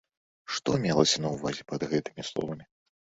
Што 0.53 0.77
мелася 0.85 1.21
на 1.25 1.29
ўвазе 1.33 1.63
пад 1.73 1.81
гэтымі 1.91 2.25
словамі? 2.31 2.65